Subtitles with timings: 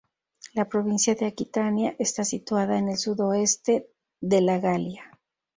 [0.55, 3.87] La provincia de Aquitania está situada en el sudoeste
[4.19, 5.11] de la Galia.